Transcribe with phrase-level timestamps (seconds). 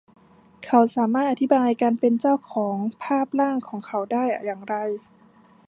[0.65, 4.75] เขาสามารถอธิบายการเป็นเจ้าของภาพร่างของเขาได้อย่างไร